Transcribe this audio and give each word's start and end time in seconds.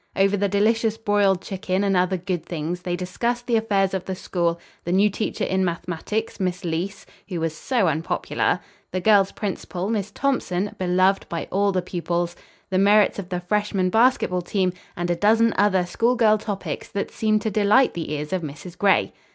Over 0.15 0.35
the 0.35 0.49
delicious 0.49 0.97
broiled 0.97 1.43
chicken 1.43 1.83
and 1.83 1.95
other 1.95 2.17
good 2.17 2.43
things 2.43 2.81
they 2.81 2.95
discussed 2.95 3.45
the 3.45 3.55
affairs 3.55 3.93
of 3.93 4.05
the 4.05 4.15
school, 4.15 4.59
the 4.83 4.91
new 4.91 5.11
teacher 5.11 5.43
in 5.43 5.63
mathematics, 5.63 6.39
Miss 6.39 6.63
Leece, 6.63 7.05
who 7.29 7.39
was 7.39 7.55
so 7.55 7.87
unpopular; 7.87 8.61
the 8.91 8.99
girls' 8.99 9.31
principal, 9.31 9.91
Miss 9.91 10.09
Thompson, 10.09 10.73
beloved 10.79 11.29
by 11.29 11.47
all 11.51 11.71
the 11.71 11.83
pupils; 11.83 12.35
the 12.71 12.79
merits 12.79 13.19
of 13.19 13.29
the 13.29 13.41
Freshman 13.41 13.91
Basketball 13.91 14.41
Team 14.41 14.73
and 14.97 15.11
a 15.11 15.15
dozen 15.15 15.53
other 15.55 15.85
schoolgirl 15.85 16.39
topics 16.39 16.87
that 16.89 17.11
seemed 17.11 17.43
to 17.43 17.51
delight 17.51 17.93
the 17.93 18.11
ears 18.11 18.33
of 18.33 18.41
Mrs. 18.41 18.75
Gray. 18.79 19.13